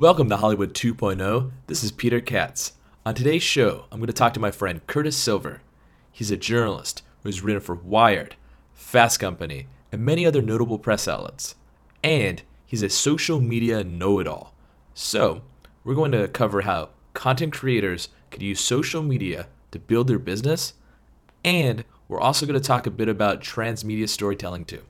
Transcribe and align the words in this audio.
Welcome 0.00 0.30
to 0.30 0.38
Hollywood 0.38 0.72
2.0. 0.72 1.50
This 1.66 1.84
is 1.84 1.92
Peter 1.92 2.22
Katz. 2.22 2.72
On 3.04 3.14
today's 3.14 3.42
show, 3.42 3.84
I'm 3.92 4.00
going 4.00 4.06
to 4.06 4.14
talk 4.14 4.32
to 4.32 4.40
my 4.40 4.50
friend 4.50 4.80
Curtis 4.86 5.14
Silver. 5.14 5.60
He's 6.10 6.30
a 6.30 6.38
journalist 6.38 7.02
who 7.22 7.28
has 7.28 7.42
written 7.42 7.60
for 7.60 7.74
Wired, 7.74 8.34
Fast 8.72 9.20
Company, 9.20 9.66
and 9.92 10.02
many 10.02 10.24
other 10.24 10.40
notable 10.40 10.78
press 10.78 11.06
outlets. 11.06 11.54
And 12.02 12.40
he's 12.64 12.82
a 12.82 12.88
social 12.88 13.42
media 13.42 13.84
know 13.84 14.20
it 14.20 14.26
all. 14.26 14.54
So, 14.94 15.42
we're 15.84 15.94
going 15.94 16.12
to 16.12 16.28
cover 16.28 16.62
how 16.62 16.88
content 17.12 17.52
creators 17.52 18.08
could 18.30 18.40
use 18.40 18.58
social 18.58 19.02
media 19.02 19.48
to 19.70 19.78
build 19.78 20.06
their 20.06 20.18
business, 20.18 20.72
and 21.44 21.84
we're 22.08 22.22
also 22.22 22.46
going 22.46 22.58
to 22.58 22.66
talk 22.66 22.86
a 22.86 22.90
bit 22.90 23.10
about 23.10 23.42
transmedia 23.42 24.08
storytelling 24.08 24.64
too. 24.64 24.80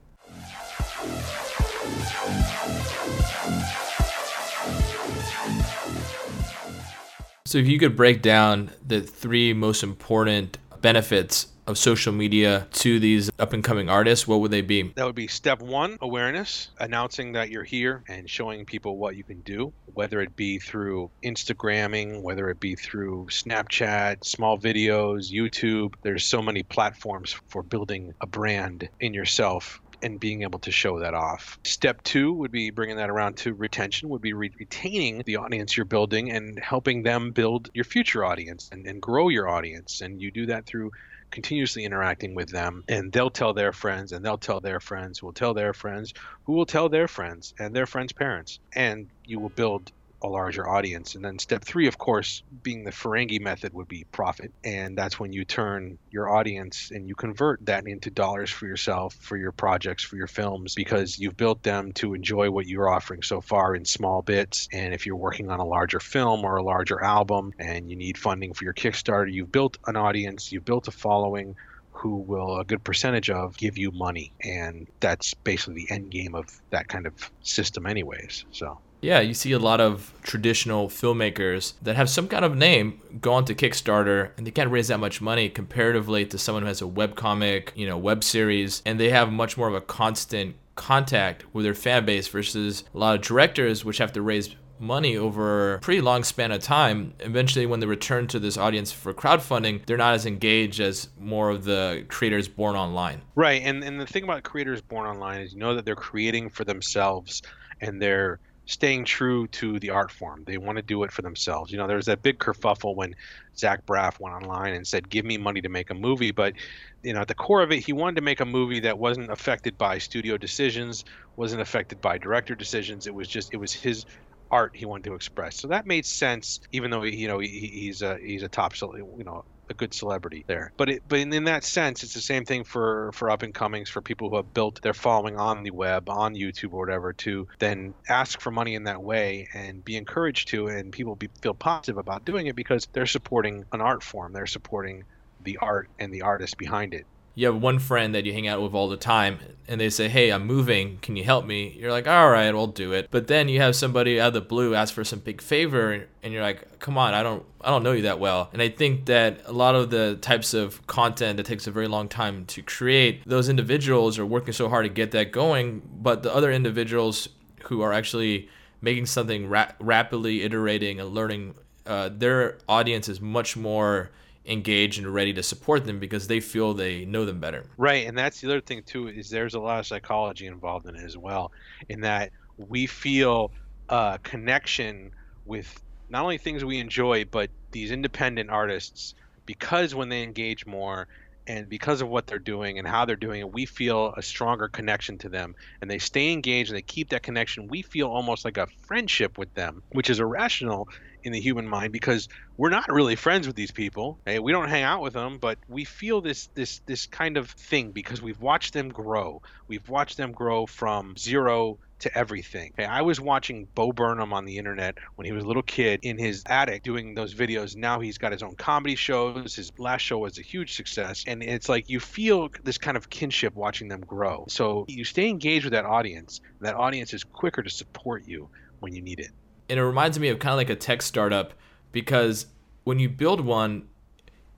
So, 7.51 7.59
if 7.59 7.67
you 7.67 7.81
could 7.81 7.97
break 7.97 8.23
down 8.23 8.71
the 8.87 9.01
three 9.01 9.53
most 9.53 9.83
important 9.83 10.57
benefits 10.83 11.49
of 11.67 11.79
social 11.79 12.13
media 12.13 12.69
to 12.75 13.01
these 13.01 13.29
up 13.41 13.53
and 13.53 13.65
coming 13.65 13.89
artists, 13.89 14.29
what 14.29 14.39
would 14.39 14.53
they 14.53 14.61
be? 14.61 14.93
That 14.95 15.05
would 15.05 15.17
be 15.17 15.27
step 15.27 15.61
one 15.61 15.99
awareness, 16.01 16.69
announcing 16.79 17.33
that 17.33 17.51
you're 17.51 17.65
here 17.65 18.05
and 18.07 18.31
showing 18.31 18.67
people 18.67 18.99
what 18.99 19.17
you 19.17 19.25
can 19.25 19.41
do, 19.41 19.73
whether 19.95 20.21
it 20.21 20.37
be 20.37 20.61
through 20.61 21.11
Instagramming, 21.25 22.23
whether 22.23 22.51
it 22.51 22.61
be 22.61 22.77
through 22.77 23.27
Snapchat, 23.31 24.25
small 24.25 24.57
videos, 24.57 25.33
YouTube. 25.33 25.95
There's 26.03 26.25
so 26.25 26.41
many 26.41 26.63
platforms 26.63 27.33
for 27.49 27.65
building 27.65 28.15
a 28.21 28.29
brand 28.29 28.89
in 29.01 29.13
yourself 29.13 29.81
and 30.03 30.21
being 30.21 30.43
able 30.43 30.59
to 30.61 30.71
show 30.71 31.01
that 31.01 31.15
off. 31.15 31.59
Step 31.65 32.03
two 32.03 32.33
would 32.33 32.51
be 32.51 32.71
bringing 32.71 32.97
that 32.97 33.11
around 33.11 33.37
to 33.39 33.55
retention, 33.55 34.09
would 34.09 34.23
be 34.23 34.33
re- 34.33 34.53
retaining 34.59 35.23
the 35.27 35.37
audience 35.37 35.77
you're 35.77 35.87
building 35.87 36.31
and 36.31 36.59
helping 36.59 37.03
them 37.03 37.33
build 37.33 37.71
your 37.75 37.85
future 37.85 38.25
audience 38.25 38.69
and, 38.73 38.87
and 38.87 39.01
grow 39.01 39.29
your 39.29 39.49
audience. 39.49 40.01
And 40.01 40.21
you 40.21 40.31
do 40.31 40.47
that 40.47 40.67
through 40.67 40.91
continuously 41.31 41.85
interacting 41.85 42.35
with 42.35 42.51
them 42.51 42.85
and 42.89 43.13
they'll 43.13 43.31
tell 43.31 43.55
their 43.55 43.73
friends 43.73 44.13
and 44.13 44.25
they'll 44.25 44.39
tell 44.39 44.61
their 44.61 44.81
friends 44.81 45.19
who 45.19 45.27
will 45.27 45.33
tell 45.33 45.55
their 45.55 45.73
friends 45.73 46.13
who 46.45 46.55
will 46.55 46.67
tell 46.67 46.89
their 46.89 47.07
friends 47.07 47.55
and 47.59 47.75
their 47.75 47.87
friends 47.87 48.13
parents 48.13 48.59
and 48.75 49.09
you 49.25 49.39
will 49.39 49.49
build 49.49 49.93
a 50.23 50.29
larger 50.29 50.69
audience. 50.69 51.15
And 51.15 51.25
then 51.25 51.39
step 51.39 51.65
three, 51.65 51.87
of 51.87 51.99
course, 51.99 52.43
being 52.63 52.85
the 52.85 52.91
Ferengi 52.91 53.41
method 53.41 53.73
would 53.73 53.89
be 53.89 54.05
profit. 54.13 54.53
And 54.65 54.97
that's 54.97 55.19
when 55.19 55.33
you 55.33 55.45
turn 55.45 55.99
your 56.11 56.29
audience 56.29 56.91
and 56.91 57.09
you 57.09 57.15
convert 57.15 57.65
that 57.67 57.87
into 57.87 58.11
dollars 58.11 58.51
for 58.51 58.67
yourself, 58.67 59.15
for 59.15 59.37
your 59.37 59.53
projects, 59.53 60.03
for 60.03 60.17
your 60.17 60.27
films, 60.27 60.75
because 60.75 61.19
you've 61.19 61.37
built 61.37 61.63
them 61.63 61.93
to 61.93 62.15
enjoy 62.15 62.51
what 62.51 62.67
you're 62.67 62.89
offering 62.89 63.23
so 63.23 63.41
far 63.41 63.75
in 63.75 63.85
small 63.85 64.23
bits. 64.23 64.69
And 64.73 64.93
if 64.93 65.07
you're 65.07 65.17
working 65.17 65.51
on 65.51 65.61
a 65.61 65.67
larger 65.67 66.01
film 66.01 66.45
or 66.45 66.57
a 66.57 66.63
larger 66.63 67.03
album 67.03 67.53
and 67.59 67.91
you 67.91 67.97
need 67.97 68.19
funding 68.19 68.53
for 68.53 68.65
your 68.65 68.75
Kickstarter, 68.75 69.33
you've 69.33 69.53
built 69.53 69.79
an 69.87 69.97
audience, 69.97 70.53
you've 70.53 70.65
built 70.65 70.89
a 70.89 70.93
following 70.93 71.57
who 71.93 72.17
will 72.17 72.59
a 72.59 72.65
good 72.65 72.83
percentage 72.83 73.29
of 73.29 73.57
give 73.59 73.77
you 73.77 73.91
money 73.91 74.33
and 74.43 74.87
that's 75.01 75.35
basically 75.35 75.75
the 75.75 75.95
end 75.95 76.11
game 76.11 76.35
of 76.35 76.47
that 76.71 76.89
kind 76.89 77.07
of 77.07 77.13
system 77.43 77.85
anyways 77.85 78.47
so 78.53 78.79
yeah, 79.01 79.21
you 79.21 79.35
see 79.35 79.53
a 79.53 79.59
lot 79.59 79.81
of 79.81 80.13
traditional 80.23 80.89
filmmakers 80.89 81.75
that 81.83 81.97
have 81.97 82.11
some 82.11 82.29
kind 82.29 82.45
of 82.45 82.57
name 82.57 83.01
go 83.21 83.33
onto 83.33 83.55
Kickstarter 83.55 84.31
and 84.37 84.47
they 84.47 84.51
can't 84.51 84.71
raise 84.71 84.89
that 84.89 85.01
much 85.01 85.21
money 85.21 85.49
comparatively 85.49 86.27
to 86.27 86.39
someone 86.39 86.63
who 86.63 86.69
has 86.69 86.83
a 86.83 86.87
webcomic, 86.87 87.71
you 87.75 87.87
know, 87.87 87.97
web 87.97 88.23
series, 88.23 88.83
and 88.85 89.01
they 89.01 89.11
have 89.11 89.33
much 89.33 89.57
more 89.57 89.69
of 89.69 89.75
a 89.75 89.81
constant 89.81 90.57
contact 90.75 91.45
with 91.55 91.65
their 91.65 91.75
fan 91.75 92.05
base 92.05 92.29
versus 92.29 92.85
a 92.95 92.99
lot 92.99 93.15
of 93.15 93.23
directors 93.23 93.85
which 93.85 93.99
have 93.99 94.13
to 94.13 94.23
raise 94.23 94.55
money 94.79 95.17
over 95.17 95.75
a 95.75 95.79
pretty 95.81 96.01
long 96.01 96.25
span 96.25 96.51
of 96.53 96.63
time. 96.63 97.13
Eventually, 97.21 97.67
when 97.67 97.81
they 97.81 97.87
return 97.87 98.27
to 98.29 98.39
this 98.39 98.57
audience 98.57 98.91
for 98.91 99.13
crowdfunding, 99.13 99.85
they're 99.85 99.99
not 99.99 100.15
as 100.15 100.25
engaged 100.25 100.81
as 100.81 101.09
more 101.19 101.51
of 101.51 101.65
the 101.65 102.05
creators 102.09 102.49
born 102.49 102.77
online. 102.77 103.21
Right. 103.35 103.61
And, 103.63 103.85
and 103.85 104.01
the 104.01 104.07
thing 104.07 104.25
about 104.25 104.43
creators 104.43 104.81
born 104.81 105.07
online 105.07 105.43
is 105.43 105.53
you 105.53 105.59
know 105.59 105.75
that 105.75 105.85
they're 105.85 105.95
creating 105.95 106.49
for 106.51 106.65
themselves 106.65 107.43
and 107.83 108.01
they're 108.01 108.41
staying 108.71 109.05
true 109.05 109.47
to 109.49 109.79
the 109.81 109.91
art 109.91 110.11
form. 110.13 110.45
They 110.47 110.59
want 110.59 110.77
to 110.77 110.83
do 110.83 111.03
it 111.05 111.13
for 111.13 111.23
themselves. 111.23 111.71
You 111.73 111.79
know, 111.79 111.87
there 111.87 111.97
was 111.97 112.07
that 112.07 112.23
big 112.23 112.39
kerfuffle 112.39 112.97
when 112.97 113.15
Zach 113.59 113.85
Braff 113.87 114.21
went 114.21 114.35
online 114.35 114.75
and 114.75 114.87
said, 114.87 115.09
"Give 115.11 115.25
me 115.25 115.37
money 115.39 115.61
to 115.63 115.69
make 115.69 115.91
a 115.91 115.95
movie," 115.95 116.31
but 116.33 116.55
you 117.03 117.13
know, 117.13 117.21
at 117.21 117.29
the 117.29 117.35
core 117.35 117.63
of 117.63 117.73
it, 117.73 117.85
he 117.85 117.93
wanted 117.93 118.17
to 118.17 118.23
make 118.23 118.41
a 118.41 118.45
movie 118.47 118.81
that 118.81 118.99
wasn't 118.99 119.31
affected 119.31 119.77
by 119.79 119.99
studio 119.99 120.37
decisions, 120.39 121.05
wasn't 121.37 121.63
affected 121.63 122.01
by 122.01 122.19
director 122.19 122.55
decisions. 122.55 123.07
It 123.07 123.15
was 123.15 123.29
just 123.29 123.53
it 123.53 123.57
was 123.59 123.73
his 123.73 124.05
art 124.51 124.73
he 124.75 124.85
wanted 124.85 125.05
to 125.05 125.15
express. 125.15 125.57
So 125.59 125.69
that 125.69 125.87
made 125.87 126.05
sense, 126.07 126.59
even 126.73 126.91
though 126.91 127.03
you 127.05 127.29
know 127.29 127.39
he, 127.39 127.49
he's 127.49 128.03
a 128.03 128.19
he's 128.25 128.43
a 128.43 128.49
top 128.49 128.73
you 128.81 129.25
know 129.25 129.43
a 129.71 129.75
good 129.75 129.95
celebrity 129.95 130.45
there. 130.47 130.73
But 130.77 130.91
it, 130.91 131.03
but 131.09 131.21
in, 131.21 131.33
in 131.33 131.45
that 131.45 131.65
sense, 131.65 132.03
it's 132.03 132.15
the 132.15 132.21
same 132.21 132.45
thing 132.45 132.65
for 132.65 133.13
for 133.13 133.31
up 133.31 133.43
and 133.43 133.55
comings 133.55 133.89
for 133.89 134.03
people 134.03 134.29
who 134.29 134.37
have 134.37 134.53
built 134.53 134.83
their 134.83 134.93
following 134.93 135.39
on 135.39 135.63
the 135.63 135.71
web, 135.71 136.09
on 136.11 136.35
YouTube 136.35 136.73
or 136.73 136.81
whatever, 136.81 137.13
to 137.15 137.49
then 137.59 137.95
ask 138.09 138.41
for 138.41 138.51
money 138.51 138.75
in 138.75 138.85
that 138.85 139.03
way 139.03 139.49
and 139.55 139.85
be 139.85 139.97
encouraged 139.97 140.49
to, 140.49 140.67
and 140.67 140.93
people 140.93 141.15
be, 141.17 141.29
feel 141.41 141.55
positive 141.55 141.99
about 141.99 142.25
doing 142.25 142.49
it 142.49 142.57
because 142.57 142.89
they're 142.93 143.07
supporting 143.07 143.65
an 143.73 143.81
art 143.81 144.03
form, 144.03 144.33
they're 144.33 144.47
supporting 144.47 145.05
the 145.41 145.57
art 145.59 145.89
and 145.99 146.13
the 146.13 146.23
artist 146.23 146.59
behind 146.59 146.93
it 146.93 147.07
you 147.41 147.47
have 147.47 147.57
one 147.57 147.79
friend 147.79 148.15
that 148.15 148.27
you 148.27 148.35
hang 148.35 148.47
out 148.47 148.61
with 148.61 148.75
all 148.75 148.91
the 148.91 148.99
time 148.99 149.39
and 149.67 149.81
they 149.81 149.89
say, 149.89 150.09
Hey, 150.09 150.31
I'm 150.31 150.47
moving. 150.47 150.99
Can 151.01 151.17
you 151.17 151.25
help 151.25 151.47
me? 151.47 151.75
You're 151.79 151.91
like, 151.91 152.07
All 152.07 152.29
right, 152.29 152.49
I'll 152.49 152.67
do 152.67 152.93
it. 152.93 153.09
But 153.11 153.29
then 153.29 153.49
you 153.49 153.61
have 153.63 153.75
somebody 153.75 154.21
out 154.21 154.29
of 154.29 154.35
the 154.35 154.41
blue 154.43 154.75
ask 154.75 154.93
for 154.93 155.05
some 155.05 155.21
big 155.21 155.41
favor 155.41 156.07
and 156.23 156.35
you're 156.35 156.43
like, 156.43 156.79
Come 156.81 156.99
on, 156.99 157.15
I 157.15 157.23
don't 157.23 157.43
I 157.63 157.71
don't 157.71 157.83
know 157.83 157.93
you 157.93 158.03
that 158.03 158.21
well. 158.21 158.51
And 158.53 158.61
I 158.61 158.69
think 158.69 159.07
that 159.07 159.41
a 159.47 159.53
lot 159.53 159.75
of 159.75 159.89
the 159.89 160.19
types 160.21 160.53
of 160.53 160.87
content 160.87 161.39
that 161.39 161.47
takes 161.47 161.67
a 161.67 161.71
very 161.71 161.89
long 161.89 162.11
time 162.11 162.45
to 162.47 162.63
create, 162.63 163.23
those 163.25 163.49
individuals 163.49 164.19
are 164.19 164.27
working 164.27 164.53
so 164.53 164.69
hard 164.69 164.85
to 164.85 164.91
get 164.91 165.13
that 165.13 165.33
going, 165.33 165.81
but 165.99 166.23
the 166.23 166.35
other 166.35 166.53
individuals 166.53 167.31
who 167.65 167.81
are 167.81 167.95
actually 167.95 168.51
making 168.83 169.07
something 169.07 169.49
ra- 169.49 169.73
rapidly 169.79 170.43
iterating 170.43 171.01
and 171.01 171.15
learning, 171.15 171.55
uh, 171.87 172.11
their 172.13 172.59
audience 172.69 173.09
is 173.09 173.19
much 173.19 173.57
more 173.57 174.11
engaged 174.47 174.99
and 174.99 175.13
ready 175.13 175.33
to 175.35 175.43
support 175.43 175.85
them 175.85 175.99
because 175.99 176.27
they 176.27 176.41
feel 176.41 176.75
they 176.75 177.05
know 177.05 177.25
them 177.25 177.41
better. 177.41 177.67
Right, 177.77 178.07
and 178.07 178.17
that's 178.17 178.41
the 178.41 178.49
other 178.49 178.61
thing 178.61 178.83
too 178.83 179.09
is 179.09 179.31
there's 179.31 179.55
a 179.55 179.61
lot 179.61 179.81
of 179.81 179.87
psychology 179.87 180.47
involved 180.47 180.87
in 180.87 180.97
it 180.97 181.05
as 181.05 181.17
well, 181.17 181.53
in 181.89 182.01
that 182.01 182.31
we 182.57 182.87
feel 182.87 183.53
a 183.89 184.19
connection 184.23 185.13
with 185.47 185.83
not 186.09 186.23
only 186.23 186.39
things 186.39 186.65
we 186.65 186.79
enjoy 186.79 187.25
but 187.25 187.51
these 187.71 187.91
independent 187.91 188.51
artists 188.51 189.15
because 189.47 189.95
when 189.95 190.09
they 190.09 190.23
engage 190.23 190.67
more 190.67 191.09
and 191.51 191.69
because 191.69 192.01
of 192.01 192.09
what 192.09 192.27
they're 192.27 192.39
doing 192.39 192.79
and 192.79 192.87
how 192.87 193.05
they're 193.05 193.17
doing 193.17 193.41
it 193.41 193.53
we 193.53 193.67
feel 193.67 194.15
a 194.17 194.23
stronger 194.23 194.69
connection 194.69 195.19
to 195.19 195.29
them 195.29 195.55
and 195.81 195.91
they 195.91 195.99
stay 195.99 196.33
engaged 196.33 196.71
and 196.71 196.77
they 196.77 196.83
keep 196.83 197.11
that 197.11 197.23
connection 197.23 197.69
we 197.69 197.83
feel 197.83 198.09
almost 198.09 198.45
like 198.45 198.57
a 198.57 198.67
friendship 198.87 199.37
with 199.37 199.53
them 199.55 199.83
which 199.91 200.11
is 200.11 200.21
irrational 200.21 200.89
in 201.23 201.33
the 201.33 201.41
human 201.41 201.69
mind 201.69 201.93
because 201.93 202.29
we're 202.57 202.71
not 202.71 202.89
really 202.89 203.17
friends 203.17 203.47
with 203.47 203.57
these 203.57 203.71
people. 203.71 204.19
Okay? 204.27 204.39
We 204.39 204.53
don't 204.53 204.69
hang 204.69 204.83
out 204.83 205.03
with 205.03 205.13
them, 205.13 205.39
but 205.39 205.59
we 205.69 205.85
feel 205.85 206.21
this 206.21 206.49
this 206.55 206.81
this 206.87 207.07
kind 207.07 207.37
of 207.37 207.51
thing 207.51 207.91
because 207.93 208.23
we've 208.23 208.41
watched 208.41 208.73
them 208.73 208.89
grow. 208.89 209.43
We've 209.69 209.89
watched 209.89 210.17
them 210.17 210.33
grow 210.33 210.67
from 210.67 211.17
zero 211.17 211.79
to 212.01 212.19
everything. 212.19 212.73
Okay, 212.75 212.85
I 212.85 213.03
was 213.03 213.21
watching 213.21 213.67
Bo 213.75 213.93
Burnham 213.93 214.33
on 214.33 214.45
the 214.45 214.59
internet 214.59 214.99
when 215.17 215.27
he 215.27 215.33
was 215.33 215.45
a 215.45 215.47
little 215.47 215.63
kid 215.63 216.01
in 216.03 216.19
his 216.19 216.43
attic 216.47 216.83
doing 216.83 217.15
those 217.15 217.35
videos. 217.35 217.77
Now 217.77 218.01
he's 218.01 218.19
got 218.19 218.33
his 218.33 218.43
own 218.43 218.55
comedy 218.57 218.97
shows. 218.97 219.55
His 219.55 219.73
last 219.79 220.03
show 220.03 220.19
was 220.19 220.39
a 220.39 220.43
huge 220.43 220.75
success. 220.75 221.25
And 221.27 221.43
it's 221.43 221.69
like 221.69 221.89
you 221.89 222.01
feel 222.01 222.49
this 222.65 222.79
kind 222.79 222.97
of 222.97 223.11
kinship 223.11 223.55
watching 223.55 223.89
them 223.89 224.01
grow. 224.01 224.45
So 224.49 224.85
you 224.89 225.05
stay 225.05 225.29
engaged 225.29 225.65
with 225.65 225.73
that 225.73 225.85
audience. 225.85 226.41
That 226.61 226.75
audience 226.75 227.15
is 227.15 227.25
quicker 227.25 227.63
to 227.63 227.71
support 227.71 228.27
you 228.27 228.49
when 228.81 228.95
you 228.95 229.03
need 229.03 229.21
it 229.21 229.31
and 229.71 229.79
it 229.79 229.85
reminds 229.85 230.19
me 230.19 230.29
of 230.29 230.41
kind 230.41 230.53
of 230.53 230.57
like 230.57 230.69
a 230.69 230.77
tech 230.77 231.01
startup 231.01 231.55
because 231.93 232.47
when 232.85 232.99
you 232.99 233.09
build 233.09 233.41
one 233.41 233.87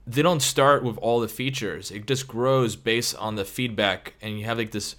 they 0.07 0.23
don't 0.23 0.43
start 0.43 0.83
with 0.83 0.97
all 0.99 1.21
the 1.21 1.29
features 1.29 1.91
it 1.91 2.07
just 2.07 2.27
grows 2.27 2.75
based 2.75 3.15
on 3.17 3.37
the 3.37 3.45
feedback 3.45 4.15
and 4.21 4.39
you 4.39 4.47
have 4.47 4.59
like 4.59 4.73
this 4.73 4.97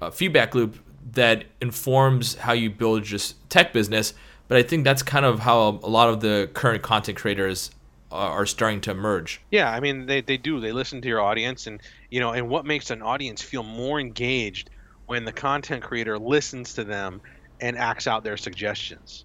uh, 0.00 0.10
feedback 0.10 0.54
loop 0.54 0.78
that 1.12 1.44
informs 1.60 2.36
how 2.36 2.52
you 2.52 2.70
build 2.70 3.04
just 3.04 3.36
tech 3.50 3.72
business 3.72 4.14
but 4.48 4.56
i 4.56 4.62
think 4.62 4.84
that's 4.84 5.02
kind 5.02 5.24
of 5.24 5.40
how 5.40 5.80
a 5.82 5.88
lot 5.88 6.08
of 6.08 6.20
the 6.20 6.48
current 6.54 6.82
content 6.82 7.16
creators 7.18 7.70
are 8.10 8.46
starting 8.46 8.80
to 8.80 8.92
emerge. 8.92 9.40
Yeah 9.50 9.70
i 9.70 9.80
mean 9.80 10.06
they, 10.06 10.20
they 10.20 10.36
do. 10.36 10.60
They 10.60 10.70
listen 10.70 11.02
to 11.02 11.08
your 11.08 11.20
audience 11.20 11.66
and 11.66 11.80
you 12.10 12.20
know 12.20 12.30
and 12.30 12.48
what 12.48 12.64
makes 12.64 12.90
an 12.90 13.02
audience 13.02 13.42
feel 13.42 13.64
more 13.64 13.98
engaged 13.98 14.70
when 15.06 15.24
the 15.24 15.32
content 15.32 15.82
creator 15.82 16.16
listens 16.18 16.74
to 16.74 16.84
them 16.84 17.20
and 17.60 17.76
acts 17.76 18.06
out 18.06 18.22
their 18.22 18.36
suggestions 18.36 19.24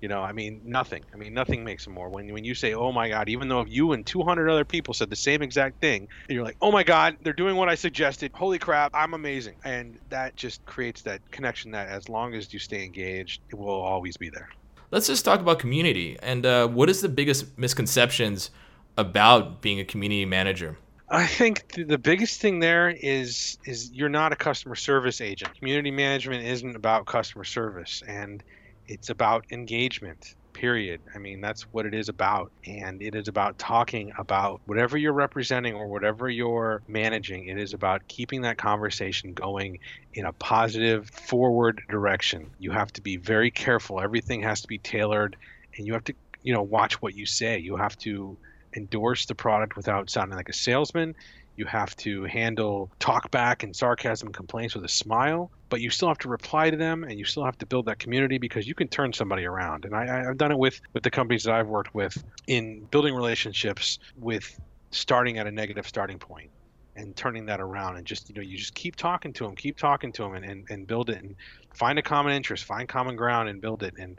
you 0.00 0.08
know, 0.08 0.22
I 0.22 0.32
mean, 0.32 0.60
nothing. 0.64 1.04
I 1.12 1.16
mean, 1.16 1.32
nothing 1.32 1.64
makes 1.64 1.84
them 1.84 1.94
more. 1.94 2.08
When 2.08 2.32
when 2.32 2.44
you 2.44 2.54
say, 2.54 2.74
"Oh 2.74 2.92
my 2.92 3.08
God," 3.08 3.28
even 3.28 3.48
though 3.48 3.64
you 3.64 3.92
and 3.92 4.06
200 4.06 4.48
other 4.48 4.64
people 4.64 4.94
said 4.94 5.10
the 5.10 5.16
same 5.16 5.42
exact 5.42 5.80
thing, 5.80 6.08
and 6.28 6.34
you're 6.34 6.44
like, 6.44 6.56
"Oh 6.60 6.70
my 6.70 6.82
God, 6.82 7.16
they're 7.22 7.32
doing 7.32 7.56
what 7.56 7.68
I 7.68 7.74
suggested. 7.74 8.30
Holy 8.34 8.58
crap, 8.58 8.90
I'm 8.94 9.14
amazing!" 9.14 9.56
And 9.64 9.98
that 10.10 10.36
just 10.36 10.64
creates 10.66 11.02
that 11.02 11.20
connection 11.30 11.70
that, 11.72 11.88
as 11.88 12.08
long 12.08 12.34
as 12.34 12.52
you 12.52 12.58
stay 12.58 12.84
engaged, 12.84 13.40
it 13.50 13.56
will 13.56 13.80
always 13.80 14.16
be 14.16 14.30
there. 14.30 14.48
let's 14.90 15.08
just 15.08 15.24
talk 15.24 15.40
about 15.40 15.58
community. 15.58 16.16
And 16.22 16.46
uh, 16.46 16.68
what 16.68 16.88
is 16.88 17.00
the 17.00 17.08
biggest 17.08 17.58
misconceptions 17.58 18.50
about 18.96 19.60
being 19.60 19.80
a 19.80 19.84
community 19.84 20.24
manager? 20.24 20.78
I 21.08 21.26
think 21.26 21.72
the 21.74 21.98
biggest 21.98 22.40
thing 22.40 22.58
there 22.58 22.88
is 22.88 23.58
is 23.64 23.92
you're 23.92 24.08
not 24.08 24.32
a 24.32 24.36
customer 24.36 24.74
service 24.74 25.20
agent. 25.20 25.56
Community 25.58 25.90
management 25.90 26.44
isn't 26.44 26.74
about 26.74 27.06
customer 27.06 27.44
service 27.44 28.02
and 28.08 28.42
it's 28.88 29.10
about 29.10 29.44
engagement. 29.50 30.34
Period. 30.52 31.02
I 31.14 31.18
mean, 31.18 31.42
that's 31.42 31.62
what 31.64 31.84
it 31.84 31.92
is 31.92 32.08
about. 32.08 32.50
And 32.64 33.02
it 33.02 33.14
is 33.14 33.28
about 33.28 33.58
talking 33.58 34.12
about 34.16 34.62
whatever 34.64 34.96
you're 34.96 35.12
representing 35.12 35.74
or 35.74 35.86
whatever 35.86 36.30
you're 36.30 36.82
managing. 36.88 37.48
It 37.48 37.58
is 37.58 37.74
about 37.74 38.08
keeping 38.08 38.40
that 38.42 38.56
conversation 38.56 39.34
going 39.34 39.80
in 40.14 40.24
a 40.24 40.32
positive, 40.32 41.10
forward 41.10 41.82
direction. 41.90 42.50
You 42.58 42.70
have 42.70 42.90
to 42.94 43.02
be 43.02 43.18
very 43.18 43.50
careful. 43.50 44.00
Everything 44.00 44.42
has 44.42 44.62
to 44.62 44.68
be 44.68 44.78
tailored 44.78 45.36
and 45.76 45.86
you 45.86 45.92
have 45.92 46.04
to, 46.04 46.14
you 46.42 46.54
know, 46.54 46.62
watch 46.62 47.02
what 47.02 47.14
you 47.14 47.26
say. 47.26 47.58
You 47.58 47.76
have 47.76 47.98
to 47.98 48.38
endorse 48.74 49.26
the 49.26 49.34
product 49.34 49.76
without 49.76 50.08
sounding 50.08 50.36
like 50.36 50.48
a 50.48 50.54
salesman. 50.54 51.14
You 51.56 51.64
have 51.66 51.96
to 51.96 52.24
handle 52.24 52.90
talkback 53.00 53.62
and 53.62 53.74
sarcasm 53.74 54.32
complaints 54.32 54.74
with 54.74 54.84
a 54.84 54.88
smile, 54.88 55.50
but 55.68 55.80
you 55.80 55.90
still 55.90 56.08
have 56.08 56.18
to 56.18 56.28
reply 56.28 56.70
to 56.70 56.76
them 56.76 57.04
and 57.04 57.18
you 57.18 57.24
still 57.24 57.44
have 57.44 57.58
to 57.58 57.66
build 57.66 57.86
that 57.86 57.98
community 57.98 58.38
because 58.38 58.66
you 58.66 58.74
can 58.74 58.88
turn 58.88 59.12
somebody 59.12 59.44
around. 59.44 59.84
And 59.84 59.94
I, 59.94 60.24
have 60.24 60.38
done 60.38 60.52
it 60.52 60.58
with, 60.58 60.80
with 60.92 61.02
the 61.02 61.10
companies 61.10 61.44
that 61.44 61.54
I've 61.54 61.66
worked 61.66 61.94
with 61.94 62.22
in 62.46 62.86
building 62.90 63.14
relationships 63.14 63.98
with 64.16 64.58
starting 64.90 65.38
at 65.38 65.46
a 65.46 65.50
negative 65.50 65.86
starting 65.86 66.18
point 66.18 66.50
and 66.94 67.14
turning 67.16 67.46
that 67.46 67.60
around 67.60 67.96
and 67.96 68.06
just 68.06 68.30
you 68.30 68.34
know 68.34 68.40
you 68.40 68.56
just 68.56 68.74
keep 68.74 68.96
talking 68.96 69.30
to 69.30 69.44
them 69.44 69.54
keep 69.54 69.76
talking 69.76 70.10
to 70.12 70.22
them 70.22 70.34
and, 70.34 70.44
and, 70.46 70.64
and 70.70 70.86
build 70.86 71.10
it 71.10 71.22
and 71.22 71.34
find 71.74 71.98
a 71.98 72.02
common 72.02 72.32
interest 72.32 72.64
find 72.64 72.88
common 72.88 73.16
ground 73.16 73.50
and 73.50 73.60
build 73.60 73.82
it 73.82 73.92
and 73.98 74.18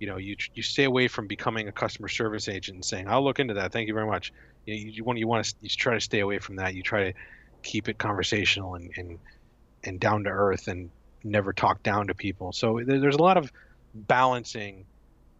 you 0.00 0.06
know 0.06 0.16
you 0.16 0.34
you 0.54 0.62
stay 0.62 0.84
away 0.84 1.06
from 1.06 1.28
becoming 1.28 1.68
a 1.68 1.72
customer 1.72 2.08
service 2.08 2.48
agent 2.48 2.74
and 2.74 2.84
saying 2.84 3.06
I'll 3.06 3.22
look 3.22 3.38
into 3.38 3.54
that. 3.54 3.70
Thank 3.70 3.86
you 3.86 3.94
very 3.94 4.06
much. 4.06 4.32
You, 4.66 4.74
you, 4.74 4.90
you 4.90 5.04
want 5.04 5.18
you 5.18 5.28
want 5.28 5.44
to 5.44 5.54
you 5.60 5.68
try 5.68 5.94
to 5.94 6.00
stay 6.00 6.20
away 6.20 6.38
from 6.38 6.56
that. 6.56 6.74
You 6.74 6.82
try 6.82 7.12
to 7.12 7.18
keep 7.62 7.88
it 7.88 7.98
conversational 7.98 8.74
and 8.74 8.90
and, 8.96 9.18
and 9.84 10.00
down 10.00 10.24
to 10.24 10.30
earth 10.30 10.68
and 10.68 10.90
never 11.24 11.52
talk 11.52 11.82
down 11.82 12.06
to 12.06 12.14
people. 12.14 12.52
So 12.52 12.80
there's 12.84 13.16
a 13.16 13.22
lot 13.22 13.36
of 13.36 13.50
balancing 13.94 14.84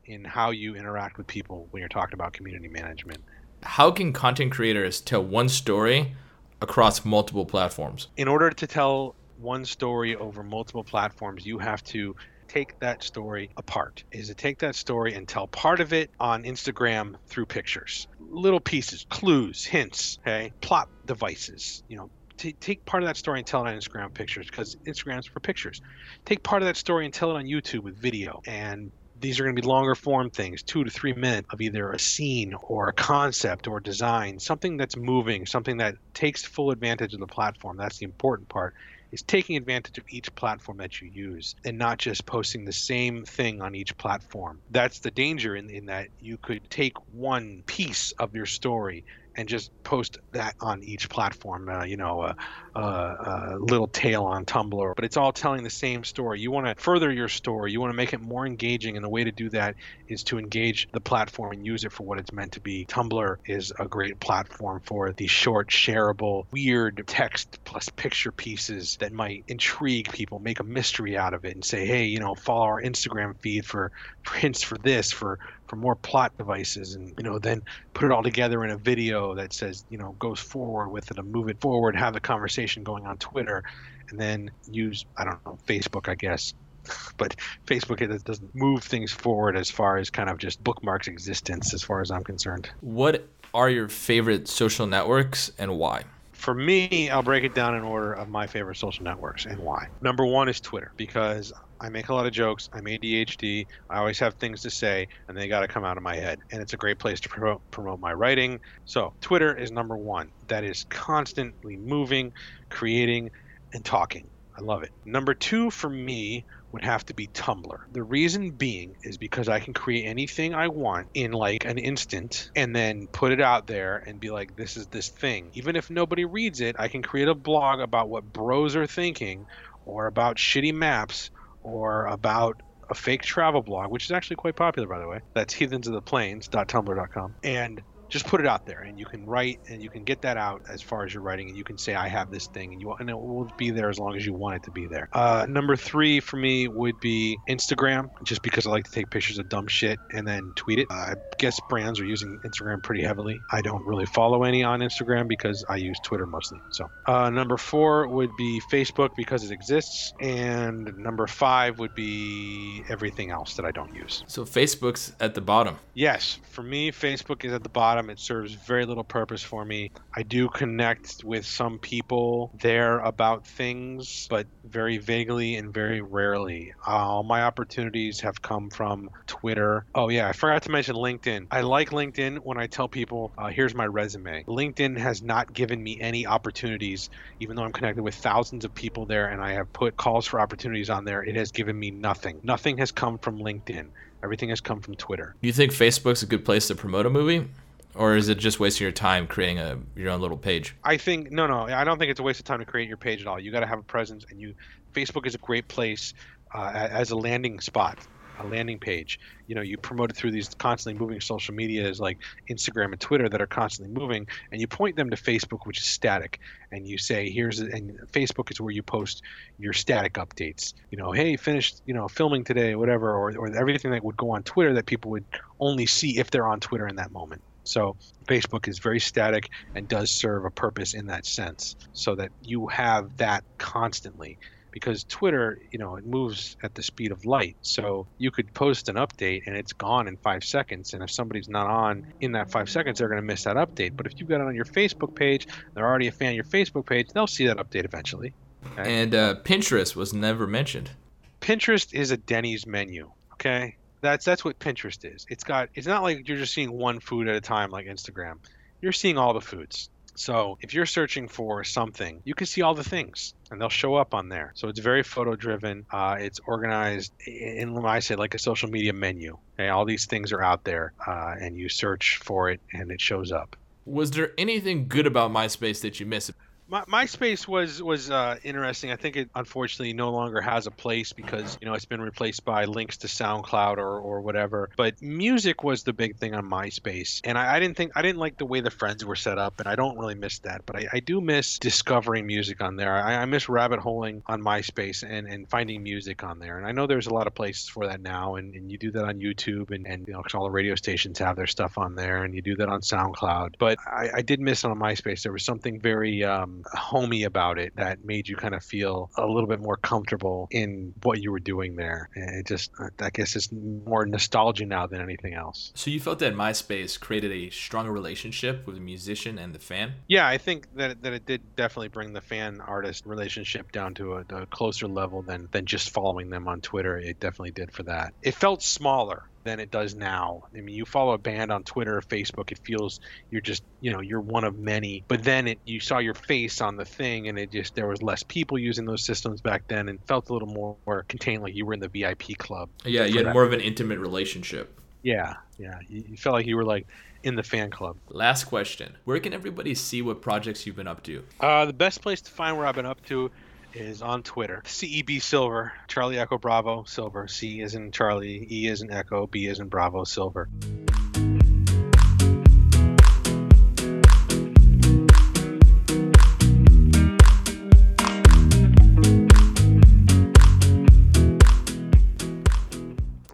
in 0.05 0.25
how 0.25 0.51
you 0.51 0.75
interact 0.75 1.19
with 1.19 1.27
people 1.27 1.69
when 1.71 1.81
you're 1.81 1.89
talking 1.89 2.15
about 2.15 2.33
community 2.33 2.69
management. 2.69 3.23
How 3.63 3.91
can 3.91 4.13
content 4.13 4.53
creators 4.53 5.01
tell 5.01 5.23
one 5.23 5.49
story 5.49 6.15
across 6.61 7.05
multiple 7.05 7.47
platforms? 7.47 8.09
In 8.17 8.29
order 8.29 8.51
to 8.51 8.67
tell 8.67 9.15
one 9.39 9.65
story 9.65 10.17
over 10.17 10.43
multiple 10.43 10.85
platforms, 10.85 11.47
you 11.47 11.59
have 11.59 11.83
to 11.85 12.17
take 12.49 12.79
that 12.81 13.03
story 13.03 13.49
apart 13.57 14.03
is 14.11 14.27
to 14.27 14.35
take 14.35 14.59
that 14.59 14.75
story 14.75 15.15
and 15.15 15.29
tell 15.29 15.47
part 15.47 15.79
of 15.79 15.93
it 15.93 16.11
on 16.19 16.43
Instagram 16.43 17.15
through 17.27 17.47
pictures, 17.47 18.09
little 18.19 18.59
pieces, 18.59 19.07
clues, 19.09 19.65
hints, 19.65 20.19
okay, 20.23 20.53
plot 20.61 20.89
devices, 21.07 21.85
you 21.89 21.97
know, 21.97 22.11
t- 22.41 22.55
take 22.55 22.85
part 22.87 23.03
of 23.03 23.09
that 23.09 23.17
story 23.17 23.39
and 23.39 23.47
tell 23.47 23.65
it 23.65 23.69
on 23.69 23.77
Instagram 23.77 24.13
pictures 24.13 24.47
because 24.51 24.77
Instagram's 24.87 25.27
for 25.27 25.41
pictures. 25.41 25.81
Take 26.25 26.43
part 26.43 26.63
of 26.63 26.67
that 26.67 26.77
story 26.77 27.05
and 27.05 27.15
tell 27.15 27.31
it 27.31 27.37
on 27.37 27.45
YouTube 27.45 27.83
with 27.83 28.01
video. 28.01 28.41
And 28.47 28.91
these 29.21 29.39
are 29.39 29.45
going 29.45 29.55
to 29.55 29.61
be 29.61 29.69
longer 29.69 29.95
form 29.95 30.31
things, 30.31 30.63
two 30.63 30.83
to 30.83 30.91
three 30.91 31.13
minutes 31.13 31.47
of 31.53 31.61
either 31.61 31.93
a 31.93 31.99
scene 31.99 32.55
or 32.63 32.89
a 32.89 32.93
concept 32.95 33.69
or 33.69 33.79
design, 33.79 34.39
something 34.39 34.79
that's 34.79 34.97
moving, 34.97 35.45
something 35.45 35.77
that 35.77 35.97
takes 36.15 36.43
full 36.43 36.71
advantage 36.71 37.13
of 37.13 37.21
the 37.21 37.27
platform. 37.27 37.77
That's 37.77 37.99
the 37.99 38.07
important 38.07 38.49
part 38.49 38.75
is 39.13 39.23
taking 39.23 39.57
advantage 39.57 39.99
of 39.99 40.05
each 40.09 40.33
platform 40.37 40.79
that 40.79 41.01
you 41.01 41.09
use 41.09 41.57
and 41.65 41.77
not 41.77 41.99
just 41.99 42.27
posting 42.27 42.65
the 42.65 42.73
same 42.73 43.25
thing 43.25 43.61
on 43.61 43.75
each 43.75 43.97
platform. 43.97 44.61
That's 44.71 45.01
the 45.01 45.11
danger 45.11 45.57
in, 45.57 45.69
in 45.69 45.87
that 45.87 46.09
you 46.21 46.39
could 46.39 46.71
take 46.71 46.97
one 47.13 47.65
piece 47.67 48.13
of 48.13 48.35
your 48.35 48.47
story 48.47 49.05
and 49.37 49.49
just 49.49 49.71
post 49.83 50.19
that 50.33 50.55
on 50.61 50.83
each 50.83 51.09
platform. 51.09 51.69
Uh, 51.69 51.85
you 51.85 51.97
know, 51.97 52.23
a, 52.23 52.37
a, 52.75 52.81
a, 52.81 53.59
little 53.59 53.87
tale 53.87 54.25
on 54.25 54.45
Tumblr, 54.45 54.95
but 54.95 55.05
it's 55.05 55.17
all 55.17 55.33
telling 55.33 55.65
the 55.65 55.71
same 55.71 56.05
story. 56.05 56.41
You 56.41 56.51
want 56.51 56.67
to 56.67 56.83
further 56.83 57.11
your 57.11 57.29
story. 57.29 57.73
You 57.73 57.81
want 57.81 57.93
to 57.93 57.97
make 57.97 58.13
it 58.13 58.21
more 58.21 58.47
engaging, 58.47 58.97
and 58.97 59.05
the 59.05 59.09
way 59.09 59.25
to 59.25 59.33
do 59.33 59.51
that 59.51 59.75
is 60.09 60.25
to 60.25 60.39
engage 60.39 60.89
the 60.93 61.01
platform 61.01 61.53
and 61.53 61.67
use 61.67 61.85
it 61.85 61.93
for 61.93 62.05
what 62.05 62.19
it's 62.19 62.33
meant 62.33 62.53
to 62.53 62.61
be. 62.61 62.85
Tumblr 62.87 63.37
is 63.47 63.73
a 63.79 63.87
great 63.87 64.21
platform 64.21 64.81
for 64.85 65.13
these 65.13 65.31
short, 65.31 65.69
shareable, 65.69 66.47
weird 66.51 67.03
text 67.07 67.59
plus 67.65 67.89
picture 67.89 68.33
pieces 68.33 68.97
that 69.01 69.13
might 69.13 69.45
intrigue 69.49 70.11
people, 70.13 70.39
make 70.39 70.61
a 70.61 70.65
mystery 70.65 71.17
out 71.17 71.35
of 71.35 71.45
it, 71.45 71.55
and 71.55 71.65
say, 71.65 71.87
hey, 71.87 72.05
you 72.05 72.21
know, 72.21 72.35
follow 72.35 72.65
our 72.65 72.83
Instagram 72.83 73.39
feed 73.39 73.65
for, 73.65 73.93
hints 74.35 74.63
for 74.63 74.79
this, 74.79 75.13
for 75.13 75.39
for 75.71 75.77
more 75.77 75.95
plot 75.95 76.37
devices 76.37 76.97
and 76.97 77.15
you 77.17 77.23
know 77.23 77.39
then 77.39 77.63
put 77.95 78.05
it 78.05 78.11
all 78.11 78.25
together 78.25 78.65
in 78.65 78.71
a 78.71 78.77
video 78.77 79.37
that 79.37 79.53
says 79.53 79.85
you 79.89 79.97
know 79.97 80.17
goes 80.19 80.41
forward 80.41 80.89
with 80.89 81.09
it 81.13 81.17
and 81.17 81.31
move 81.31 81.49
it 81.49 81.61
forward 81.61 81.95
have 81.95 82.13
the 82.13 82.19
conversation 82.19 82.83
going 82.83 83.07
on 83.07 83.17
twitter 83.19 83.63
and 84.09 84.19
then 84.19 84.51
use 84.69 85.07
i 85.17 85.25
don't 85.25 85.39
know 85.47 85.57
facebook 85.67 86.09
i 86.09 86.15
guess. 86.15 86.53
But 87.19 87.37
facebook 87.67 88.01
it 88.01 88.25
doesn't 88.25 88.53
move 88.53 88.83
things 88.83 89.13
forward 89.13 89.57
as 89.57 89.71
far 89.71 89.99
as 89.99 90.11
kind 90.11 90.29
of 90.29 90.39
just 90.39 90.65
bookmarks 90.65 91.07
existence 91.07 91.73
as 91.73 91.83
far 91.85 92.01
as 92.01 92.11
i'm 92.11 92.25
concerned. 92.25 92.69
What 92.81 93.29
are 93.55 93.69
your 93.69 93.89
favorite 93.89 94.49
social 94.49 94.87
networks 94.87 95.53
and 95.59 95.77
why? 95.77 96.05
For 96.33 96.55
me, 96.55 97.11
I'll 97.11 97.23
break 97.23 97.45
it 97.45 97.55
down 97.55 97.77
in 97.77 97.83
order 97.83 98.15
of 98.15 98.31
my 98.31 98.47
favorite 98.47 98.79
social 98.79 99.05
networks 99.05 99.45
and 99.45 99.59
why. 99.59 99.89
Number 100.01 100.25
one 100.25 100.49
is 100.49 100.59
Twitter 100.59 100.91
because 100.97 101.53
I 101.81 101.89
make 101.89 102.09
a 102.11 102.15
lot 102.15 102.27
of 102.27 102.33
jokes. 102.33 102.69
I'm 102.73 102.85
ADHD. 102.85 103.67
I 103.89 103.99
always 103.99 104.19
have 104.19 104.35
things 104.35 104.61
to 104.63 104.71
say, 104.71 105.09
and 105.29 105.37
they 105.37 105.49
got 105.49 105.61
to 105.61 105.69
come 105.69 105.85
out 105.85 105.97
of 105.97 106.03
my 106.03 106.15
head. 106.15 106.39
And 106.53 106.61
it's 106.61 106.75
a 106.75 106.79
great 106.79 106.99
place 106.99 107.21
to 107.21 107.29
promote, 107.29 107.63
promote 107.71 108.01
my 108.01 108.13
writing. 108.13 108.61
So, 108.85 109.15
Twitter 109.23 109.57
is 109.57 109.71
number 109.73 109.97
one. 109.97 110.31
That 110.49 110.65
is 110.65 110.85
constantly 110.91 111.79
moving, 111.79 112.33
creating, 112.69 113.31
and 113.73 113.85
talking. 113.85 114.29
I 114.59 114.63
love 114.63 114.83
it. 114.83 114.91
Number 115.07 115.33
two 115.33 115.71
for 115.71 115.89
me 115.89 116.45
would 116.73 116.85
have 116.85 117.05
to 117.07 117.15
be 117.15 117.29
Tumblr. 117.29 117.77
The 117.93 118.03
reason 118.03 118.51
being 118.51 118.95
is 119.03 119.17
because 119.17 119.49
I 119.49 119.61
can 119.61 119.73
create 119.73 120.05
anything 120.05 120.55
I 120.55 120.69
want 120.69 121.09
in 121.15 121.33
like 121.33 121.65
an 121.65 121.79
instant 121.79 122.51
and 122.55 122.77
then 122.77 123.09
put 123.13 123.33
it 123.33 123.41
out 123.41 123.67
there 123.67 124.03
and 124.07 124.21
be 124.21 124.31
like, 124.31 124.55
this 124.57 124.77
is 124.77 124.87
this 124.89 125.09
thing. 125.09 125.51
Even 125.55 125.77
if 125.77 125.89
nobody 125.89 126.27
reads 126.27 126.61
it, 126.61 126.77
I 126.79 126.89
can 126.89 127.03
create 127.03 127.29
a 127.29 127.35
blog 127.35 127.81
about 127.81 128.11
what 128.11 128.25
bros 128.25 128.77
are 128.77 128.87
thinking 128.87 129.47
or 129.85 130.07
about 130.07 130.37
shitty 130.37 130.75
maps 130.75 131.31
or 131.63 132.07
about 132.07 132.61
a 132.91 132.95
fake 132.95 133.23
travel 133.23 133.63
blog, 133.63 133.91
which 133.91 134.05
is 134.05 134.11
actually 134.11 134.37
quite 134.37 134.57
popular, 134.57 134.89
by 134.89 134.99
the 134.99 135.07
way. 135.07 135.21
That's 135.35 135.55
heathensoftheplains.tumblr.com. 135.55 137.35
And 137.43 137.83
just 138.11 138.27
put 138.27 138.41
it 138.41 138.47
out 138.47 138.67
there 138.67 138.81
and 138.81 138.99
you 138.99 139.07
can 139.07 139.25
write 139.25 139.61
and 139.69 139.83
you 139.83 139.89
can 139.89 140.05
get 140.05 140.21
that 140.23 140.37
out 140.37 140.63
as 140.69 140.83
far 140.83 141.05
as 141.05 141.15
you're 141.15 141.23
writing 141.23 141.49
and 141.49 141.57
you 141.57 141.65
can 141.65 141.79
say 141.79 141.95
i 141.95 142.09
have 142.09 142.31
this 142.31 142.49
thing 142.49 142.73
and 142.73 142.81
you 142.81 142.93
and 142.95 143.09
it 143.09 143.15
will 143.15 143.51
be 143.57 143.71
there 143.71 143.89
as 143.89 143.99
long 143.99 144.17
as 144.17 144.27
you 144.27 144.35
want 144.35 144.57
it 144.57 144.63
to 144.65 144.71
be 144.71 144.87
there. 144.87 145.09
Uh, 145.13 145.47
number 145.49 145.77
three 145.77 146.19
for 146.21 146.37
me 146.37 146.67
would 146.69 146.99
be 147.01 147.39
instagram 147.49 148.11
just 148.25 148.43
because 148.43 148.67
i 148.67 148.71
like 148.71 148.85
to 148.85 148.91
take 148.91 149.09
pictures 149.11 149.39
of 149.39 149.49
dumb 149.49 149.69
shit 149.69 149.99
and 150.13 150.27
then 150.27 150.53
tweet 150.57 150.81
it. 150.81 150.87
Uh, 150.91 150.95
i 150.95 151.15
guess 151.39 151.59
brands 151.69 152.01
are 152.01 152.05
using 152.05 152.39
instagram 152.45 152.83
pretty 152.83 153.03
heavily. 153.03 153.41
I 153.53 153.63
don't 153.63 153.87
really 153.87 154.07
follow 154.07 154.43
any 154.43 154.65
on 154.65 154.81
instagram 154.81 155.29
because 155.29 155.65
i 155.69 155.77
use 155.77 155.99
twitter 156.03 156.27
mostly 156.27 156.59
so. 156.71 156.91
Uh, 157.07 157.31
number 157.31 157.57
four 157.57 158.09
would 158.09 158.35
be 158.37 158.61
facebook 158.71 159.15
because 159.17 159.45
it 159.45 159.53
exists 159.53 160.13
and 160.21 160.97
number 160.99 161.27
five 161.27 161.79
would 161.79 161.95
be 161.95 162.83
everything 162.89 163.31
else 163.31 163.55
that 163.55 163.65
i 163.65 163.71
don't 163.71 163.95
use. 163.95 164.25
So 164.27 164.45
facebook's 164.45 165.13
at 165.21 165.35
the 165.35 165.41
bottom. 165.41 165.79
Yes. 165.95 166.39
For 166.51 166.63
me 166.63 166.91
facebook 166.91 167.45
is 167.45 167.53
at 167.53 167.63
the 167.63 167.69
bottom 167.69 168.00
It 168.09 168.19
serves 168.19 168.55
very 168.55 168.87
little 168.87 169.05
purpose 169.05 169.43
for 169.43 169.65
me. 169.65 169.91
I 170.15 170.23
do 170.23 170.49
connect 170.49 171.25
with 171.25 171.45
some 171.45 171.79
people 171.79 172.53
there 172.61 173.01
about 173.01 173.47
things, 173.47 174.27
but 174.31 174.47
very 174.65 174.99
vaguely 174.99 175.57
and 175.57 175.75
very 175.75 176.01
rarely. 176.01 176.73
All 176.87 177.23
my 177.23 177.43
opportunities 177.43 178.21
have 178.21 178.41
come 178.41 178.71
from 178.71 179.11
Twitter. 179.27 179.85
Oh, 179.95 180.09
yeah, 180.09 180.29
I 180.29 180.33
forgot 180.33 180.63
to 180.63 180.71
mention 180.71 180.95
LinkedIn. 180.95 181.49
I 181.51 181.63
like 181.63 181.91
LinkedIn 181.91 182.39
when 182.39 182.57
I 182.59 182.69
tell 182.69 182.89
people, 182.89 183.33
uh, 183.37 183.49
here's 183.49 183.75
my 183.75 183.87
resume. 183.87 184.45
LinkedIn 184.45 184.97
has 184.97 185.23
not 185.23 185.53
given 185.53 185.83
me 185.83 186.01
any 186.01 186.27
opportunities, 186.27 187.11
even 187.41 187.57
though 187.57 187.65
I'm 187.65 187.73
connected 187.73 188.03
with 188.03 188.15
thousands 188.15 188.65
of 188.65 188.75
people 188.75 189.07
there 189.07 189.27
and 189.27 189.43
I 189.43 189.53
have 189.53 189.73
put 189.73 189.97
calls 189.97 190.27
for 190.27 190.41
opportunities 190.41 190.91
on 190.91 191.05
there. 191.05 191.23
It 191.23 191.37
has 191.37 191.51
given 191.51 191.79
me 191.79 191.91
nothing. 191.91 192.41
Nothing 192.43 192.79
has 192.79 192.93
come 192.93 193.19
from 193.19 193.39
LinkedIn. 193.39 193.89
Everything 194.23 194.51
has 194.51 194.61
come 194.61 194.81
from 194.81 194.97
Twitter. 194.97 195.35
Do 195.41 195.47
you 195.47 195.53
think 195.53 195.73
Facebook's 195.73 196.23
a 196.23 196.27
good 196.27 196.45
place 196.45 196.69
to 196.69 196.75
promote 196.75 197.07
a 197.07 197.11
movie? 197.11 197.49
Or 197.95 198.17
is 198.17 198.29
it 198.29 198.39
just 198.39 198.61
wasting 198.61 198.85
your 198.85 198.93
time 198.93 199.27
creating 199.27 199.59
a 199.59 199.79
your 199.97 200.11
own 200.11 200.21
little 200.21 200.37
page? 200.37 200.75
I 200.85 200.97
think 200.97 201.31
no, 201.31 201.47
no. 201.47 201.63
I 201.63 201.85
don't 201.85 201.99
think 201.99 202.11
it's 202.11 202.21
a 202.21 202.23
waste 202.23 202.41
of 202.41 202.47
time 202.47 202.61
to 202.61 202.65
create 202.65 202.89
your 202.89 202.97
page 202.97 203.21
at 203.21 203.27
all. 203.27 203.39
You 203.39 203.51
got 203.51 203.61
to 203.61 203.67
have 203.67 203.79
a 203.79 203.85
presence, 203.85 204.25
and 204.31 204.41
you 204.41 204.55
Facebook 204.95 205.27
is 205.27 205.35
a 205.35 205.39
great 205.39 205.69
place 205.69 206.15
uh, 206.55 206.71
as 206.75 207.11
a 207.11 207.17
landing 207.17 207.61
spot 207.61 207.99
a 208.41 208.47
landing 208.47 208.79
page. 208.79 209.21
You 209.47 209.55
know, 209.55 209.61
you 209.61 209.77
promote 209.77 210.11
it 210.11 210.17
through 210.17 210.31
these 210.31 210.49
constantly 210.49 210.99
moving 210.99 211.21
social 211.21 211.55
medias 211.55 212.01
like 212.01 212.19
Instagram 212.49 212.93
and 212.93 213.01
Twitter 213.01 213.29
that 213.29 213.41
are 213.41 213.47
constantly 213.47 213.95
moving, 213.95 214.27
and 214.51 214.61
you 214.61 214.67
point 214.67 214.97
them 214.97 215.11
to 215.11 215.17
Facebook, 215.17 215.67
which 215.67 215.79
is 215.79 215.85
static, 215.85 216.41
and 216.73 216.87
you 216.87 216.99
say, 216.99 217.31
"Here's," 217.31 217.61
and 217.61 217.99
Facebook 218.13 218.51
is 218.51 218.61
where 218.61 218.73
you 218.73 218.83
post 218.83 219.23
your 219.59 219.73
static 219.73 220.15
updates. 220.15 220.75
You 220.91 220.99
know, 220.99 221.13
hey, 221.13 221.37
finished, 221.37 221.83
you 221.87 221.95
know, 221.95 222.09
filming 222.09 222.45
today, 222.45 222.75
whatever, 222.75 223.11
or 223.11 223.37
or 223.37 223.55
everything 223.55 223.91
that 223.93 224.05
would 224.05 224.17
go 224.17 224.31
on 224.31 224.43
Twitter 224.43 224.75
that 224.75 224.87
people 224.87 225.11
would 225.13 225.25
only 225.59 225.87
see 225.87 226.19
if 226.19 226.31
they're 226.31 226.47
on 226.47 226.61
Twitter 226.61 226.87
in 226.87 226.97
that 226.97 227.13
moment. 227.13 227.43
So 227.71 227.97
Facebook 228.27 228.69
is 228.69 228.79
very 228.79 229.01
static 229.01 229.49
and 229.75 229.87
does 229.87 230.11
serve 230.11 230.45
a 230.45 230.51
purpose 230.51 230.95
in 230.95 231.07
that 231.07 231.25
sense, 231.25 231.77
so 231.93 232.15
that 232.17 232.31
you 232.43 232.67
have 232.67 233.17
that 233.19 233.45
constantly. 233.59 234.39
Because 234.73 235.03
Twitter, 235.05 235.59
you 235.73 235.81
know, 235.81 235.97
it 235.97 236.07
moves 236.07 236.57
at 236.63 236.77
the 236.77 236.83
speed 236.83 237.11
of 237.11 237.25
light. 237.25 237.57
So 237.63 238.07
you 238.19 238.31
could 238.31 238.55
post 238.55 238.89
an 238.89 238.95
update 238.95 239.43
and 239.47 239.57
it's 239.57 239.73
gone 239.73 240.07
in 240.07 240.17
five 240.17 240.45
seconds. 240.45 240.95
And 240.95 241.03
if 241.03 241.11
somebody's 241.11 241.49
not 241.49 241.67
on 241.67 242.07
in 242.21 242.33
that 242.33 242.53
five 242.53 242.71
seconds, 242.71 243.01
they're 243.01 243.09
going 243.09 243.21
to 243.21 243.27
miss 243.27 243.45
that 243.45 243.57
update. 243.57 243.97
But 243.97 244.07
if 244.07 244.21
you've 244.21 244.29
got 244.29 244.41
it 244.41 244.47
on 244.47 244.55
your 244.55 244.65
Facebook 244.65 245.17
page, 245.17 245.49
they're 245.75 245.87
already 245.87 246.07
a 246.07 246.13
fan 246.13 246.31
of 246.31 246.35
your 246.37 246.45
Facebook 246.45 246.87
page, 246.87 247.09
they'll 247.09 247.27
see 247.27 247.49
that 247.49 247.57
update 247.57 247.85
eventually. 247.85 248.33
Okay? 248.73 249.03
And 249.03 249.13
uh, 249.13 249.37
Pinterest 249.43 249.97
was 249.97 250.13
never 250.13 250.47
mentioned. 250.47 250.93
Pinterest 251.41 251.93
is 251.93 252.13
a 252.13 252.17
Denny's 252.17 252.65
menu. 252.65 253.11
Okay, 253.33 253.77
that's 254.01 254.25
that's 254.25 254.45
what 254.45 254.59
Pinterest 254.59 255.15
is. 255.15 255.27
It's 255.29 255.45
got 255.45 255.69
it's 255.75 255.87
not 255.87 256.03
like 256.03 256.27
you're 256.29 256.39
just 256.39 256.55
seeing 256.55 256.73
one 256.73 257.01
food 257.01 257.29
at 257.29 257.37
a 257.37 257.41
time 257.41 257.71
like 257.71 257.87
Instagram. 257.87 258.39
You're 258.81 258.93
seeing 258.93 259.19
all 259.19 259.35
the 259.35 259.41
foods. 259.41 259.91
So 260.17 260.59
if 260.61 260.75
you're 260.75 260.87
searching 260.87 261.29
for 261.29 261.65
something, 261.65 262.21
you 262.25 262.35
can 262.35 262.47
see 262.47 262.63
all 262.63 262.75
the 262.75 262.85
things 262.85 263.33
and 263.51 263.61
they'll 263.61 263.69
show 263.69 263.95
up 263.95 264.13
on 264.13 264.29
there. 264.29 264.53
So 264.55 264.69
it's 264.69 264.81
very 264.81 265.03
photo 265.03 265.35
driven. 265.37 265.87
Uh, 265.91 266.17
it's 266.19 266.41
organized 266.41 267.13
in, 267.27 267.77
in 267.77 267.85
I 267.85 268.01
say 268.01 268.17
like 268.17 268.35
a 268.35 268.39
social 268.39 268.69
media 268.69 268.93
menu. 268.93 269.39
Okay, 269.55 269.69
all 269.69 269.85
these 269.85 270.07
things 270.07 270.33
are 270.33 270.43
out 270.43 270.65
there, 270.65 270.93
uh, 271.07 271.37
and 271.41 271.57
you 271.57 271.69
search 271.69 272.19
for 272.19 272.51
it 272.51 272.61
and 272.73 272.91
it 272.91 273.01
shows 273.01 273.33
up. 273.33 273.57
Was 273.87 274.11
there 274.11 274.33
anything 274.37 274.89
good 274.89 275.07
about 275.07 275.31
MySpace 275.31 275.81
that 275.83 276.01
you 276.01 276.07
missed? 276.07 276.33
My, 276.71 276.85
MySpace 276.85 277.49
was 277.49 277.83
was 277.83 278.13
uh, 278.13 278.37
interesting. 278.45 278.93
I 278.93 278.97
think 278.97 279.17
it 279.17 279.29
unfortunately 279.35 279.93
no 279.93 280.13
longer 280.13 280.41
has 280.41 280.69
a 280.69 280.71
place 280.71 281.13
because 281.13 281.59
you 281.61 281.67
know 281.67 281.75
it's 281.75 281.85
been 281.85 282.01
replaced 282.01 282.45
by 282.45 282.67
links 282.67 282.99
to 282.99 283.09
SoundCloud 283.09 283.79
or, 283.79 283.99
or 283.99 284.21
whatever. 284.21 284.71
But 284.77 285.03
music 285.03 285.65
was 285.65 285.83
the 285.83 285.93
big 285.93 286.19
thing 286.19 286.33
on 286.33 286.49
MySpace, 286.49 287.23
and 287.25 287.37
I, 287.37 287.57
I 287.57 287.61
didn't 287.61 287.77
think 287.77 287.93
I 287.97 288.03
didn't 288.03 288.21
like 288.21 288.39
the 288.39 288.47
way 288.47 288.61
the 288.61 288.71
friends 288.71 289.05
were 289.05 289.17
set 289.17 289.37
up, 289.37 289.59
and 289.59 289.69
I 289.69 289.75
don't 289.75 289.99
really 289.99 290.15
miss 290.15 290.39
that. 290.41 290.65
But 290.65 290.77
I, 290.77 290.87
I 290.93 291.01
do 291.01 291.21
miss 291.21 291.59
discovering 291.59 292.25
music 292.25 292.61
on 292.61 292.77
there. 292.77 292.95
I, 292.95 293.17
I 293.17 293.25
miss 293.25 293.49
rabbit 293.49 293.81
holing 293.81 294.23
on 294.27 294.41
MySpace 294.41 295.03
and, 295.03 295.27
and 295.27 295.51
finding 295.51 295.83
music 295.83 296.23
on 296.23 296.39
there. 296.39 296.57
And 296.57 296.65
I 296.65 296.71
know 296.71 296.87
there's 296.87 297.09
a 297.09 297.15
lot 297.15 297.27
of 297.27 297.35
places 297.35 297.69
for 297.69 297.89
that 297.89 298.01
now, 298.01 298.37
and, 298.37 298.55
and 298.55 298.71
you 298.71 298.79
do 298.79 298.93
that 298.93 299.05
on 299.05 299.19
YouTube, 299.19 299.73
and, 299.73 299.89
and 299.89 300.07
you 300.07 300.13
know 300.13 300.23
all 300.35 300.45
the 300.45 300.51
radio 300.51 300.77
stations 300.77 301.19
have 301.19 301.35
their 301.35 301.49
stuff 301.49 301.79
on 301.79 301.97
there, 301.97 302.23
and 302.23 302.33
you 302.33 302.43
do 302.43 302.55
that 302.57 302.69
on 302.69 302.81
SoundCloud. 302.81 303.57
But 303.59 303.79
I, 303.85 304.11
I 304.15 304.23
did 304.23 304.39
miss 304.39 304.65
on 304.65 304.79
MySpace. 304.79 305.25
There 305.25 305.33
was 305.33 305.45
something 305.45 305.81
very 305.81 306.23
um, 306.23 306.60
homey 306.73 307.25
about 307.25 307.59
it 307.59 307.75
that 307.77 308.05
made 308.05 308.29
you 308.29 308.37
kind 308.37 308.55
of 308.55 308.63
feel 308.65 309.11
a 309.17 309.27
little 309.27 309.49
bit 309.49 309.61
more 309.61 309.77
comfortable 309.77 310.49
in 310.51 310.93
what 311.03 311.21
you 311.21 311.31
were 311.31 311.41
doing 311.41 311.77
there. 311.77 312.09
And 312.15 312.37
it 312.37 312.47
just, 312.47 312.71
uh, 312.79 312.89
I 313.01 313.11
guess, 313.11 313.37
it's 313.37 313.51
more 313.53 314.07
nostalgia 314.07 314.67
now 314.67 314.87
than 314.87 315.01
anything 315.01 315.35
else. 315.35 315.73
So 315.75 315.91
you 315.91 316.01
felt 316.01 316.19
that 316.21 316.35
MySpace 316.35 316.99
created 316.99 317.33
a 317.33 317.51
stronger 317.51 317.93
relationship 317.93 318.67
with 318.67 318.77
the 318.77 318.81
musician 318.81 319.39
and 319.39 319.55
the 319.55 319.59
fan? 319.59 319.95
Yeah, 320.09 320.27
I 320.27 320.39
think 320.39 320.67
that 320.77 321.03
that 321.03 321.13
it 321.13 321.27
did 321.27 321.57
definitely 321.57 321.89
bring 321.89 322.13
the 322.13 322.21
fan 322.21 322.61
artist 322.61 323.07
relationship 323.07 323.73
down 323.73 323.95
to 323.95 324.15
a, 324.15 324.25
a 324.31 324.47
closer 324.47 324.89
level 324.89 325.23
than 325.23 325.49
than 325.53 325.67
just 325.67 325.91
following 325.91 326.31
them 326.31 326.49
on 326.49 326.61
Twitter. 326.61 326.99
It 326.99 327.21
definitely 327.21 327.53
did 327.53 327.73
for 327.73 327.85
that. 327.85 328.15
It 328.23 328.35
felt 328.35 328.63
smaller 328.63 329.25
than 329.45 329.61
it 329.61 329.71
does 329.71 329.95
now. 329.95 330.45
I 330.55 330.61
mean, 330.61 330.75
you 330.75 330.85
follow 330.85 331.13
a 331.13 331.19
band 331.19 331.51
on 331.51 331.63
Twitter 331.65 331.97
or 331.97 332.03
Facebook, 332.03 332.53
it 332.53 332.59
feels 332.59 333.01
you're 333.31 333.41
just, 333.41 333.63
you 333.81 333.93
know, 333.93 334.01
you're 334.01 334.21
one 334.21 334.45
of 334.45 334.59
many. 334.59 335.05
But 335.09 335.25
then 335.25 335.49
it, 335.49 335.59
you 335.65 335.81
saw 335.81 335.99
your 335.99 336.15
face 336.15 336.61
on 336.61 336.77
the 336.77 336.85
thing, 336.85 337.29
and 337.29 337.39
it 337.39 337.51
just 337.51 337.75
there 337.75 337.89
was 337.89 338.03
less 338.03 338.23
people 338.23 338.59
using 338.59 338.85
those 338.85 339.05
systems 339.05 339.41
back 339.41 339.67
then, 339.69 339.89
and 339.89 339.99
felt 340.05 340.29
a 340.29 340.33
little 340.33 340.49
more, 340.49 340.77
more 340.87 341.05
contained, 341.09 341.43
like 341.43 341.55
you 341.55 341.65
were 341.65 341.75
in 341.75 341.81
the 341.81 341.89
VIP 341.89 342.39
club. 342.39 342.69
Yeah, 342.85 343.05
you 343.05 343.19
had 343.19 343.27
that. 343.27 343.33
more 343.33 343.45
of 343.45 343.53
an 343.53 343.61
intimate 343.61 343.99
relationship. 343.99 344.79
Yeah, 345.03 345.35
yeah, 345.59 345.79
you, 345.89 346.05
you 346.11 346.17
felt 346.17 346.35
like 346.35 346.47
you 346.47 346.57
were 346.57 346.65
like 346.65 346.87
in 347.23 347.35
the 347.35 347.43
fan 347.43 347.71
club. 347.71 347.97
Last 348.09 348.45
question: 348.45 348.97
Where 349.05 349.19
can 349.21 349.33
everybody 349.33 349.75
see 349.75 350.03
what 350.03 350.21
projects 350.21 350.67
you've 350.67 350.77
been 350.77 350.89
up 350.89 351.03
to? 351.05 351.25
Uh, 351.41 351.65
the 351.65 351.73
best 351.73 352.03
place 352.03 352.21
to 352.23 352.31
find 352.31 352.57
where 352.57 352.67
I've 352.67 352.75
been 352.75 352.87
up 352.87 353.05
to 353.07 353.31
is 353.75 354.03
on 354.03 354.23
Twitter. 354.23 354.63
CEB 354.65 355.21
Silver, 355.23 355.73
Charlie 355.89 356.19
Echo 356.19 356.39
Bravo 356.39 356.85
Silver. 356.85 357.29
C 357.29 357.61
is 357.61 357.75
in 357.75 357.93
Charlie, 357.93 358.47
E 358.51 358.67
is 358.67 358.83
in 358.83 358.91
Echo, 358.91 359.27
B 359.27 359.47
is 359.47 359.61
in 359.61 359.69
Bravo 359.69 360.05
Silver. 360.05 360.49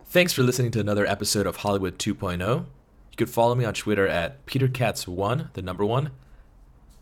Thanks 0.08 0.32
for 0.32 0.42
listening 0.42 0.70
to 0.70 0.80
another 0.80 1.04
episode 1.04 1.46
of 1.46 1.56
Hollywood 1.56 1.98
2.0. 1.98 2.40
You 2.40 2.64
could 3.16 3.28
follow 3.28 3.54
me 3.54 3.66
on 3.66 3.74
Twitter 3.74 4.08
at 4.08 4.46
PeterKatz1, 4.46 5.52
the 5.52 5.60
number 5.60 5.84
one, 5.84 6.10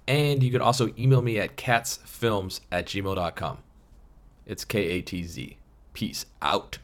and 0.07 0.43
you 0.43 0.51
can 0.51 0.61
also 0.61 0.93
email 0.99 1.23
me 1.23 1.39
at 1.39 1.57
katzfilms 1.57 2.61
at 2.71 2.87
gmail.com. 2.87 3.59
It's 4.47 4.65
K 4.65 4.81
A 4.81 5.03
T 5.03 5.25
Z. 5.25 5.57
Peace 5.93 6.27
out. 6.43 6.79